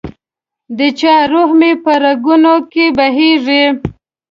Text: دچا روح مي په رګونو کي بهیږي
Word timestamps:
دچا 0.77 1.15
روح 1.31 1.49
مي 1.59 1.71
په 1.83 1.91
رګونو 2.03 2.53
کي 2.71 2.85
بهیږي 2.97 3.63